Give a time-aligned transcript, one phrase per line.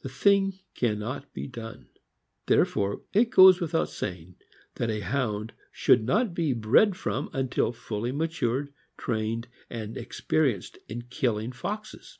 [0.00, 1.90] The thing can not be done.
[2.46, 4.36] Therefore it goes without saying,
[4.76, 11.02] that a Hound should not be bred from until fully matured, trained, and experienced in
[11.10, 12.18] killing foxes.